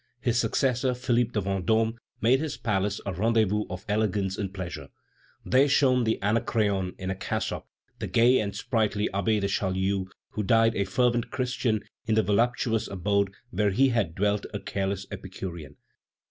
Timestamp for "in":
6.97-7.11, 12.07-12.15